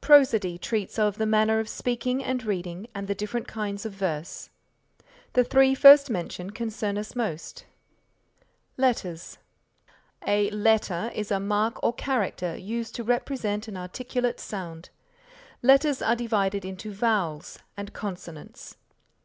Prosody 0.00 0.58
treats 0.58 0.98
of 0.98 1.16
the 1.16 1.24
manner 1.26 1.60
of 1.60 1.68
speaking 1.68 2.20
and 2.20 2.42
reading 2.44 2.88
and 2.92 3.06
the 3.06 3.14
different 3.14 3.46
kinds 3.46 3.86
of 3.86 3.92
verse. 3.92 4.50
The 5.34 5.44
three 5.44 5.76
first 5.76 6.10
mentioned 6.10 6.56
concern 6.56 6.98
us 6.98 7.14
most. 7.14 7.66
LETTERS 8.76 9.38
A 10.26 10.50
letter 10.50 11.12
is 11.14 11.30
a 11.30 11.38
mark 11.38 11.80
or 11.84 11.92
character 11.92 12.56
used 12.56 12.96
to 12.96 13.04
represent 13.04 13.68
an 13.68 13.76
articulate 13.76 14.40
sound. 14.40 14.90
Letters 15.62 16.02
are 16.02 16.16
divided 16.16 16.64
into 16.64 16.90
vowels 16.92 17.60
and 17.76 17.92
consonants. 17.92 18.76